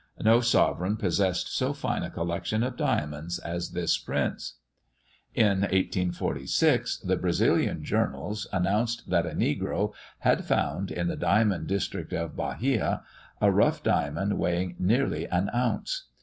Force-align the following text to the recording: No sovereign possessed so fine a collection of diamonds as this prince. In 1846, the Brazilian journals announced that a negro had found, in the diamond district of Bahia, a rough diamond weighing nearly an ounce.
No 0.23 0.39
sovereign 0.41 0.97
possessed 0.97 1.55
so 1.55 1.73
fine 1.73 2.01
a 2.01 2.09
collection 2.09 2.63
of 2.63 2.75
diamonds 2.75 3.37
as 3.37 3.73
this 3.73 3.99
prince. 3.99 4.55
In 5.35 5.59
1846, 5.61 6.97
the 7.05 7.17
Brazilian 7.17 7.83
journals 7.83 8.47
announced 8.51 9.11
that 9.11 9.27
a 9.27 9.35
negro 9.35 9.93
had 10.21 10.43
found, 10.43 10.89
in 10.89 11.07
the 11.07 11.15
diamond 11.15 11.67
district 11.67 12.13
of 12.13 12.35
Bahia, 12.35 13.03
a 13.39 13.51
rough 13.51 13.83
diamond 13.83 14.39
weighing 14.39 14.75
nearly 14.79 15.27
an 15.27 15.51
ounce. 15.53 16.07